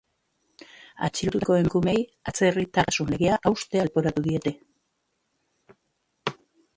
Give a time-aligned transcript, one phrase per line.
[1.07, 1.99] Atxilotutako emakumeei
[2.31, 4.57] atzerritartasun legea haustea leporatu diete.